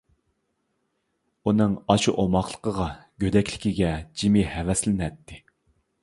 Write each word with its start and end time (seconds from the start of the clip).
ئۇنىڭ 1.49 1.75
ئاشۇ 1.93 2.13
ئوماقلىقىغا، 2.23 2.87
گۆدەكلىكىگە 3.25 3.91
جىمى 4.23 4.47
ھەۋەسلىنەتتى. 4.55 5.39